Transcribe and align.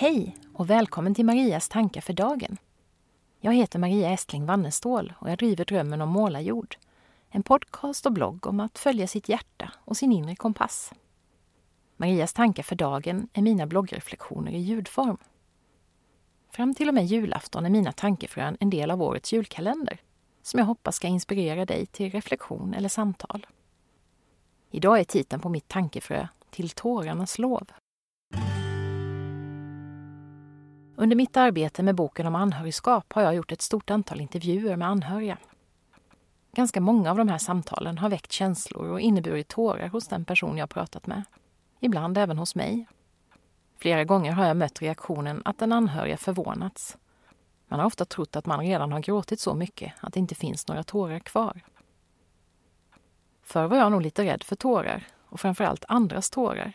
Hej 0.00 0.36
och 0.52 0.70
välkommen 0.70 1.14
till 1.14 1.24
Marias 1.24 1.68
tankar 1.68 2.00
för 2.00 2.12
dagen. 2.12 2.56
Jag 3.40 3.54
heter 3.54 3.78
Maria 3.78 4.10
Estling 4.10 4.46
Wannestål 4.46 5.12
och 5.18 5.30
jag 5.30 5.38
driver 5.38 5.64
Drömmen 5.64 6.00
om 6.00 6.08
målarjord. 6.08 6.76
En 7.28 7.42
podcast 7.42 8.06
och 8.06 8.12
blogg 8.12 8.46
om 8.46 8.60
att 8.60 8.78
följa 8.78 9.06
sitt 9.06 9.28
hjärta 9.28 9.72
och 9.84 9.96
sin 9.96 10.12
inre 10.12 10.36
kompass. 10.36 10.92
Marias 11.96 12.32
tankar 12.32 12.62
för 12.62 12.76
dagen 12.76 13.28
är 13.32 13.42
mina 13.42 13.66
bloggreflektioner 13.66 14.52
i 14.52 14.58
ljudform. 14.58 15.16
Fram 16.50 16.74
till 16.74 16.88
och 16.88 16.94
med 16.94 17.06
julafton 17.06 17.66
är 17.66 17.70
mina 17.70 17.92
tankefrön 17.92 18.56
en 18.60 18.70
del 18.70 18.90
av 18.90 19.02
årets 19.02 19.32
julkalender 19.32 20.00
som 20.42 20.58
jag 20.58 20.66
hoppas 20.66 20.96
ska 20.96 21.08
inspirera 21.08 21.64
dig 21.64 21.86
till 21.86 22.10
reflektion 22.10 22.74
eller 22.74 22.88
samtal. 22.88 23.46
Idag 24.70 25.00
är 25.00 25.04
titeln 25.04 25.42
på 25.42 25.48
mitt 25.48 25.68
tankefrö 25.68 26.28
Till 26.50 26.70
tårarnas 26.70 27.38
lov. 27.38 27.66
Under 31.00 31.16
mitt 31.16 31.36
arbete 31.36 31.82
med 31.82 31.94
boken 31.94 32.26
om 32.26 32.34
anhörigskap 32.34 33.12
har 33.12 33.22
jag 33.22 33.34
gjort 33.34 33.52
ett 33.52 33.62
stort 33.62 33.90
antal 33.90 34.20
intervjuer 34.20 34.76
med 34.76 34.88
anhöriga. 34.88 35.38
Ganska 36.52 36.80
många 36.80 37.10
av 37.10 37.16
de 37.16 37.28
här 37.28 37.38
samtalen 37.38 37.98
har 37.98 38.08
väckt 38.08 38.32
känslor 38.32 38.88
och 38.88 39.00
inneburit 39.00 39.48
tårar 39.48 39.88
hos 39.88 40.08
den 40.08 40.24
person 40.24 40.58
jag 40.58 40.70
pratat 40.70 41.06
med. 41.06 41.22
Ibland 41.80 42.18
även 42.18 42.38
hos 42.38 42.54
mig. 42.54 42.86
Flera 43.78 44.04
gånger 44.04 44.32
har 44.32 44.46
jag 44.46 44.56
mött 44.56 44.82
reaktionen 44.82 45.42
att 45.44 45.58
den 45.58 45.72
anhöriga 45.72 46.16
förvånats. 46.16 46.96
Man 47.68 47.80
har 47.80 47.86
ofta 47.86 48.04
trott 48.04 48.36
att 48.36 48.46
man 48.46 48.60
redan 48.60 48.92
har 48.92 49.00
gråtit 49.00 49.40
så 49.40 49.54
mycket 49.54 49.92
att 50.00 50.12
det 50.12 50.20
inte 50.20 50.34
finns 50.34 50.68
några 50.68 50.82
tårar 50.82 51.18
kvar. 51.18 51.60
Förr 53.42 53.66
var 53.66 53.76
jag 53.76 53.92
nog 53.92 54.02
lite 54.02 54.24
rädd 54.24 54.42
för 54.42 54.56
tårar 54.56 55.06
och 55.28 55.40
framförallt 55.40 55.84
andras 55.88 56.30
tårar. 56.30 56.72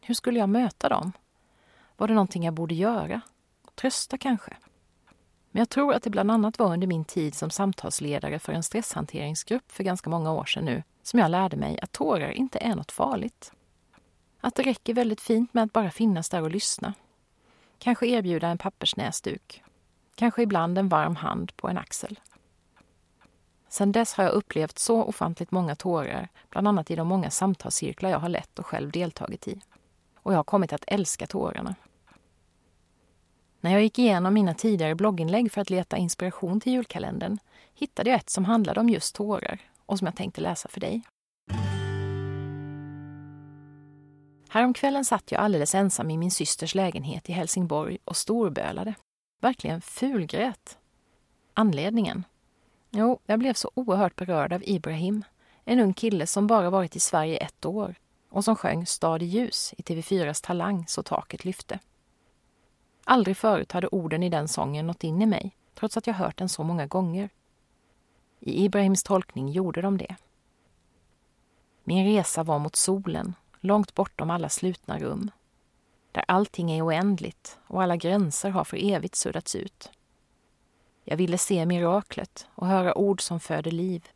Hur 0.00 0.14
skulle 0.14 0.38
jag 0.38 0.48
möta 0.48 0.88
dem? 0.88 1.12
Var 1.96 2.08
det 2.08 2.14
någonting 2.14 2.44
jag 2.44 2.54
borde 2.54 2.74
göra? 2.74 3.20
Trösta 3.74 4.18
kanske? 4.18 4.56
Men 5.50 5.60
jag 5.60 5.70
tror 5.70 5.94
att 5.94 6.02
det 6.02 6.10
bland 6.10 6.30
annat 6.30 6.58
var 6.58 6.72
under 6.72 6.86
min 6.86 7.04
tid 7.04 7.34
som 7.34 7.50
samtalsledare 7.50 8.38
för 8.38 8.52
en 8.52 8.62
stresshanteringsgrupp 8.62 9.72
för 9.72 9.84
ganska 9.84 10.10
många 10.10 10.32
år 10.32 10.44
sedan 10.44 10.64
nu 10.64 10.82
som 11.02 11.20
jag 11.20 11.30
lärde 11.30 11.56
mig 11.56 11.78
att 11.82 11.92
tårar 11.92 12.30
inte 12.30 12.58
är 12.58 12.74
något 12.74 12.92
farligt. 12.92 13.52
Att 14.40 14.54
det 14.54 14.62
räcker 14.62 14.94
väldigt 14.94 15.20
fint 15.20 15.54
med 15.54 15.64
att 15.64 15.72
bara 15.72 15.90
finnas 15.90 16.28
där 16.28 16.42
och 16.42 16.50
lyssna. 16.50 16.94
Kanske 17.78 18.06
erbjuda 18.06 18.48
en 18.48 18.58
pappersnäsduk. 18.58 19.62
Kanske 20.14 20.42
ibland 20.42 20.78
en 20.78 20.88
varm 20.88 21.16
hand 21.16 21.56
på 21.56 21.68
en 21.68 21.78
axel. 21.78 22.20
Sedan 23.68 23.92
dess 23.92 24.14
har 24.14 24.24
jag 24.24 24.32
upplevt 24.32 24.78
så 24.78 25.02
ofantligt 25.02 25.50
många 25.50 25.76
tårar, 25.76 26.28
bland 26.50 26.68
annat 26.68 26.90
i 26.90 26.96
de 26.96 27.08
många 27.08 27.30
samtalscirklar 27.30 28.10
jag 28.10 28.18
har 28.18 28.28
lett 28.28 28.58
och 28.58 28.66
själv 28.66 28.90
deltagit 28.90 29.48
i. 29.48 29.60
Och 30.16 30.32
jag 30.32 30.38
har 30.38 30.44
kommit 30.44 30.72
att 30.72 30.84
älska 30.86 31.26
tårarna. 31.26 31.74
När 33.64 33.72
jag 33.72 33.82
gick 33.82 33.98
igenom 33.98 34.34
mina 34.34 34.54
tidigare 34.54 34.94
blogginlägg 34.94 35.52
för 35.52 35.60
att 35.60 35.70
leta 35.70 35.96
inspiration 35.96 36.60
till 36.60 36.72
julkalendern 36.72 37.38
hittade 37.74 38.10
jag 38.10 38.18
ett 38.18 38.30
som 38.30 38.44
handlade 38.44 38.80
om 38.80 38.88
just 38.88 39.14
tårar 39.14 39.60
och 39.86 39.98
som 39.98 40.06
jag 40.06 40.16
tänkte 40.16 40.40
läsa 40.40 40.68
för 40.68 40.80
dig. 40.80 41.02
Häromkvällen 44.48 45.04
satt 45.04 45.32
jag 45.32 45.40
alldeles 45.40 45.74
ensam 45.74 46.10
i 46.10 46.16
min 46.16 46.30
systers 46.30 46.74
lägenhet 46.74 47.28
i 47.30 47.32
Helsingborg 47.32 47.98
och 48.04 48.16
storbölade. 48.16 48.94
Verkligen 49.42 49.80
fulgrät. 49.80 50.78
Anledningen? 51.54 52.24
Jo, 52.90 53.20
jag 53.26 53.38
blev 53.38 53.54
så 53.54 53.70
oerhört 53.74 54.16
berörd 54.16 54.52
av 54.52 54.62
Ibrahim, 54.64 55.24
en 55.64 55.80
ung 55.80 55.94
kille 55.94 56.26
som 56.26 56.46
bara 56.46 56.70
varit 56.70 56.96
i 56.96 57.00
Sverige 57.00 57.36
ett 57.36 57.64
år 57.64 57.94
och 58.30 58.44
som 58.44 58.56
sjöng 58.56 58.86
Stad 58.86 59.22
i 59.22 59.26
ljus 59.26 59.74
i 59.78 59.82
TV4s 59.82 60.44
Talang 60.46 60.84
så 60.88 61.02
taket 61.02 61.44
lyfte. 61.44 61.78
Aldrig 63.04 63.36
förut 63.36 63.72
hade 63.72 63.88
orden 63.88 64.22
i 64.22 64.28
den 64.28 64.48
sången 64.48 64.86
nått 64.86 65.04
in 65.04 65.22
i 65.22 65.26
mig, 65.26 65.56
trots 65.74 65.96
att 65.96 66.06
jag 66.06 66.14
hört 66.14 66.38
den 66.38 66.48
så 66.48 66.64
många 66.64 66.86
gånger. 66.86 67.30
I 68.40 68.64
Ibrahims 68.64 69.02
tolkning 69.02 69.48
gjorde 69.48 69.82
de 69.82 69.98
det. 69.98 70.16
Min 71.84 72.06
resa 72.06 72.42
var 72.42 72.58
mot 72.58 72.76
solen, 72.76 73.34
långt 73.60 73.94
bortom 73.94 74.30
alla 74.30 74.48
slutna 74.48 74.98
rum. 74.98 75.30
Där 76.12 76.24
allting 76.28 76.70
är 76.70 76.86
oändligt 76.86 77.58
och 77.66 77.82
alla 77.82 77.96
gränser 77.96 78.50
har 78.50 78.64
för 78.64 78.92
evigt 78.92 79.14
suddats 79.14 79.56
ut. 79.56 79.90
Jag 81.04 81.16
ville 81.16 81.38
se 81.38 81.66
miraklet 81.66 82.46
och 82.54 82.66
höra 82.66 82.98
ord 82.98 83.20
som 83.20 83.40
föder 83.40 83.70
liv. 83.70 84.08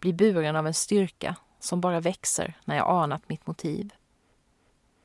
Bli 0.00 0.12
buren 0.12 0.56
av 0.56 0.66
en 0.66 0.74
styrka 0.74 1.36
som 1.60 1.80
bara 1.80 2.00
växer 2.00 2.58
när 2.64 2.76
jag 2.76 2.88
anat 2.88 3.28
mitt 3.28 3.46
motiv. 3.46 3.94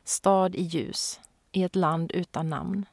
Stad 0.03 0.55
i 0.55 0.61
ljus, 0.61 1.19
i 1.51 1.63
ett 1.63 1.75
land 1.75 2.11
utan 2.11 2.49
namn. 2.49 2.85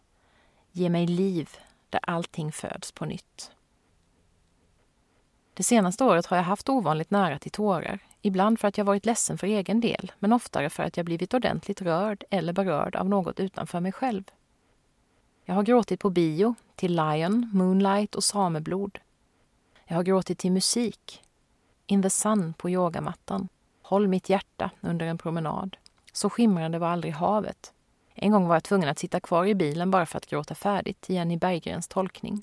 Ge 0.73 0.89
mig 0.89 1.07
liv 1.07 1.51
där 1.91 2.01
allting 2.03 2.53
föds 2.53 2.93
på 2.93 3.05
nytt. 3.05 3.51
Det 5.55 5.63
senaste 5.63 6.05
året 6.05 6.27
har 6.27 6.37
jag 6.37 6.45
haft 6.45 6.69
ovanligt 6.69 7.11
nära 7.11 7.39
till 7.39 7.51
tårar. 7.51 7.99
Ibland 8.23 8.61
för 8.61 8.69
att 8.69 8.79
jag 8.79 8.85
varit 8.85 9.07
ledsen 9.07 9.39
för 9.39 9.47
egen 9.47 9.81
del, 9.81 10.13
men 10.19 10.33
oftare 10.33 10.71
för 10.71 10.83
att 10.83 10.97
jag 10.97 11.07
blivit 11.07 11.35
ordentligt 11.35 11.83
rörd 11.83 12.25
eller 12.31 12.53
berörd 12.53 12.97
av 12.97 13.09
något 13.09 13.41
utanför 13.41 13.81
mig 13.81 13.93
själv. 13.93 14.25
Jag 15.45 15.55
har 15.55 15.63
gråtit 15.63 16.01
på 16.01 16.11
bio, 16.11 16.55
till 16.75 16.97
Lion, 16.97 17.51
Moonlight 17.53 18.15
och 18.15 18.25
Sameblod. 18.25 18.99
Jag 19.85 19.97
har 19.97 20.03
gråtit 20.03 20.39
till 20.39 20.53
musik. 20.53 21.23
In 21.87 22.03
the 22.03 22.11
sun 22.11 22.55
på 22.55 22.71
yogamattan. 22.71 23.49
Håll 23.83 24.09
mitt 24.09 24.29
hjärta 24.29 24.71
under 24.81 25.07
en 25.07 25.19
promenad. 25.19 25.77
Så 26.13 26.31
skimrande 26.31 26.79
var 26.79 26.89
aldrig 26.89 27.13
havet. 27.13 27.73
En 28.19 28.31
gång 28.31 28.49
var 28.49 28.57
jag 28.57 28.65
tvungen 28.65 28.89
att 28.89 28.99
sitta 28.99 29.21
kvar 29.21 29.47
i 29.47 29.55
bilen 29.55 29.91
bara 29.91 30.07
för 30.07 30.19
att 30.19 30.27
gråta 30.27 30.55
färdigt 30.55 31.11
i 31.11 31.15
Jenny 31.15 31.37
Berggrens 31.37 31.89
tolkning. 31.89 32.43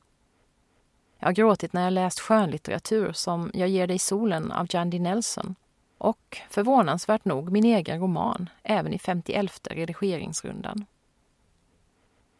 Jag 1.20 1.28
har 1.28 1.34
gråtit 1.34 1.74
när 1.74 1.84
jag 1.84 1.94
läst 1.94 2.20
skönlitteratur 2.20 3.12
som 3.12 3.52
Jag 3.54 3.70
ger 3.70 3.88
dig 3.88 4.00
solen 4.00 4.52
av 4.52 4.68
Jandy 4.70 5.00
Nelson 5.00 5.56
och 5.98 6.38
förvånansvärt 6.50 7.26
nog 7.26 7.52
min 7.52 7.64
egen 7.64 8.00
roman, 8.00 8.50
även 8.64 8.94
i 8.94 9.00
51 9.00 9.68
redigeringsrundan. 9.72 10.86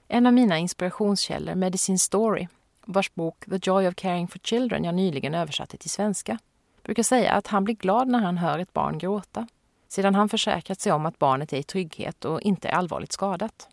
En 0.08 0.26
av 0.26 0.34
mina 0.34 0.58
inspirationskällor, 0.58 1.56
Medicine 1.56 2.00
Story, 2.00 2.48
vars 2.86 3.14
bok 3.14 3.46
The 3.46 3.60
Joy 3.62 3.88
of 3.88 3.96
Caring 3.96 4.28
for 4.28 4.40
Children 4.40 4.84
jag 4.84 4.96
nyligen 4.96 5.36
översatte 5.36 5.78
till 5.78 5.90
svenska, 5.90 6.38
brukar 6.84 7.04
säga 7.04 7.32
att 7.32 7.48
han 7.48 7.64
blir 7.64 7.76
glad 7.76 8.08
när 8.08 8.20
han 8.20 8.38
hör 8.38 8.60
ett 8.60 8.74
barn 8.74 8.98
gråta 8.98 9.48
sedan 9.94 10.16
han 10.16 10.30
försäkrat 10.30 10.82
sig 10.82 10.92
om 10.92 11.06
att 11.06 11.20
barnet 11.20 11.54
är 11.54 11.58
i 11.58 11.64
trygghet 11.64 12.26
och 12.26 12.42
inte 12.42 12.68
är 12.68 12.74
allvarligt 12.74 13.12
skadat. 13.12 13.70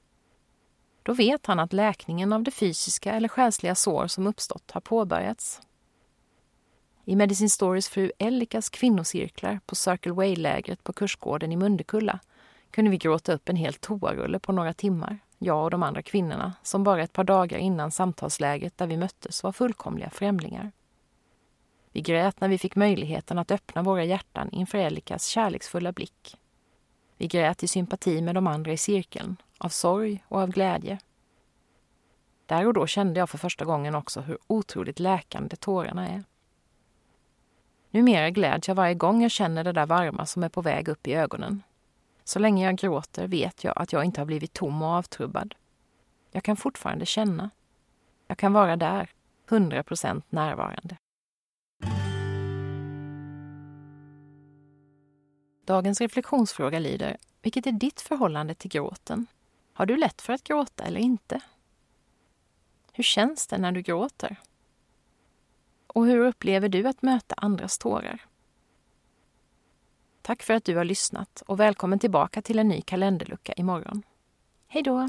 Då 1.02 1.12
vet 1.12 1.46
han 1.46 1.60
att 1.60 1.72
läkningen 1.72 2.32
av 2.32 2.42
det 2.42 2.50
fysiska 2.50 3.12
eller 3.12 3.28
själsliga 3.28 3.74
sår 3.74 4.06
som 4.06 4.26
uppstått 4.26 4.70
har 4.70 4.80
påbörjats. 4.80 5.60
I 7.04 7.16
Medicine 7.16 7.50
Stories 7.50 7.88
fru 7.88 8.12
Ellikas 8.18 8.68
kvinnocirklar 8.68 9.60
på 9.66 9.74
Circle 9.74 10.12
Way-lägret 10.12 10.84
på 10.84 10.92
kursgården 10.92 11.52
i 11.52 11.56
Mundekulla 11.56 12.20
kunde 12.70 12.90
vi 12.90 12.96
gråta 12.96 13.32
upp 13.32 13.48
en 13.48 13.56
hel 13.56 13.74
toarulle 13.74 14.38
på 14.38 14.52
några 14.52 14.72
timmar, 14.72 15.18
jag 15.38 15.64
och 15.64 15.70
de 15.70 15.82
andra 15.82 16.02
kvinnorna 16.02 16.52
som 16.62 16.84
bara 16.84 17.02
ett 17.02 17.12
par 17.12 17.24
dagar 17.24 17.58
innan 17.58 17.90
samtalslägret 17.90 18.78
där 18.78 18.86
vi 18.86 18.96
möttes 18.96 19.42
var 19.42 19.52
fullkomliga 19.52 20.10
främlingar. 20.10 20.72
Vi 21.92 22.00
grät 22.00 22.40
när 22.40 22.48
vi 22.48 22.58
fick 22.58 22.76
möjligheten 22.76 23.38
att 23.38 23.50
öppna 23.50 23.82
våra 23.82 24.04
hjärtan 24.04 24.50
inför 24.52 24.78
Ellikas 24.78 25.26
kärleksfulla 25.26 25.92
blick. 25.92 26.36
Vi 27.16 27.26
grät 27.26 27.62
i 27.62 27.68
sympati 27.68 28.22
med 28.22 28.34
de 28.34 28.46
andra 28.46 28.72
i 28.72 28.76
cirkeln, 28.76 29.36
av 29.58 29.68
sorg 29.68 30.24
och 30.28 30.40
av 30.40 30.50
glädje. 30.50 30.98
Där 32.46 32.66
och 32.66 32.74
då 32.74 32.86
kände 32.86 33.20
jag 33.20 33.30
för 33.30 33.38
första 33.38 33.64
gången 33.64 33.94
också 33.94 34.20
hur 34.20 34.38
otroligt 34.46 35.00
läkande 35.00 35.56
tårarna 35.56 36.08
är. 36.08 36.24
Numera 37.90 38.30
gläds 38.30 38.68
jag 38.68 38.74
varje 38.74 38.94
gång 38.94 39.22
jag 39.22 39.30
känner 39.30 39.64
det 39.64 39.72
där 39.72 39.86
varma 39.86 40.26
som 40.26 40.42
är 40.42 40.48
på 40.48 40.62
väg 40.62 40.88
upp 40.88 41.06
i 41.06 41.14
ögonen. 41.14 41.62
Så 42.24 42.38
länge 42.38 42.64
jag 42.64 42.76
gråter 42.76 43.28
vet 43.28 43.64
jag 43.64 43.72
att 43.76 43.92
jag 43.92 44.04
inte 44.04 44.20
har 44.20 44.26
blivit 44.26 44.52
tom 44.52 44.82
och 44.82 44.88
avtrubbad. 44.88 45.54
Jag 46.30 46.44
kan 46.44 46.56
fortfarande 46.56 47.06
känna. 47.06 47.50
Jag 48.26 48.38
kan 48.38 48.52
vara 48.52 48.76
där, 48.76 49.10
hundra 49.48 49.82
procent 49.82 50.32
närvarande. 50.32 50.96
Dagens 55.70 56.00
reflektionsfråga 56.00 56.78
lyder, 56.78 57.16
vilket 57.42 57.66
är 57.66 57.72
ditt 57.72 58.00
förhållande 58.00 58.54
till 58.54 58.70
gråten? 58.70 59.26
Har 59.72 59.86
du 59.86 59.96
lätt 59.96 60.22
för 60.22 60.32
att 60.32 60.44
gråta 60.44 60.84
eller 60.84 61.00
inte? 61.00 61.40
Hur 62.92 63.04
känns 63.04 63.46
det 63.46 63.58
när 63.58 63.72
du 63.72 63.82
gråter? 63.82 64.36
Och 65.86 66.06
hur 66.06 66.18
upplever 66.18 66.68
du 66.68 66.88
att 66.88 67.02
möta 67.02 67.34
andras 67.38 67.78
tårar? 67.78 68.24
Tack 70.22 70.42
för 70.42 70.54
att 70.54 70.64
du 70.64 70.76
har 70.76 70.84
lyssnat 70.84 71.42
och 71.46 71.60
välkommen 71.60 71.98
tillbaka 71.98 72.42
till 72.42 72.58
en 72.58 72.68
ny 72.68 72.82
kalenderlucka 72.82 73.52
imorgon. 73.52 74.02
Hej 74.66 74.82
då! 74.82 75.08